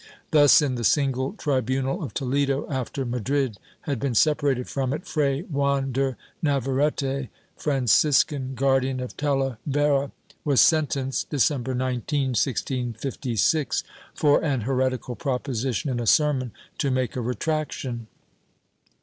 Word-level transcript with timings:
Thus 0.31 0.63
in 0.63 0.73
the 0.73 0.83
single 0.83 1.33
tribunal 1.33 2.01
of 2.01 2.15
Toledo, 2.15 2.67
after 2.71 3.05
Madrid 3.05 3.59
had 3.81 3.99
been 3.99 4.15
separated 4.15 4.67
from 4.67 4.93
it, 4.93 5.05
Fray 5.05 5.43
Juan 5.43 5.91
de 5.91 6.17
Navarrete, 6.41 7.29
Franciscan 7.55 8.55
Guardian 8.55 8.99
of 8.99 9.15
Talavera, 9.15 10.11
was 10.43 10.59
sentenced, 10.59 11.29
December 11.29 11.75
19, 11.75 12.29
1656, 12.29 13.83
for 14.15 14.43
an 14.43 14.61
heretical 14.61 15.15
proposition 15.15 15.91
in 15.91 15.99
a 15.99 16.07
sermon, 16.07 16.49
to 16.79 16.89
make 16.89 17.15
a 17.15 17.21
retraction. 17.21 18.07